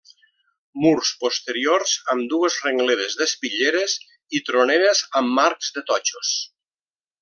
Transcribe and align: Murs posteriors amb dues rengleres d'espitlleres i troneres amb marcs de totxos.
Murs 0.83 1.11
posteriors 1.23 1.93
amb 2.15 2.25
dues 2.33 2.57
rengleres 2.65 3.19
d'espitlleres 3.21 3.97
i 4.41 4.45
troneres 4.51 5.07
amb 5.23 5.41
marcs 5.41 5.75
de 5.79 5.89
totxos. 5.95 6.37